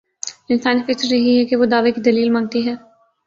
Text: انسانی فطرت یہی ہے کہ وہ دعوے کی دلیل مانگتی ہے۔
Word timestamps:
انسانی 0.49 0.81
فطرت 0.83 1.11
یہی 1.11 1.37
ہے 1.39 1.45
کہ 1.45 1.55
وہ 1.55 1.65
دعوے 1.65 1.91
کی 1.91 2.01
دلیل 2.01 2.29
مانگتی 2.29 2.67
ہے۔ 2.67 2.75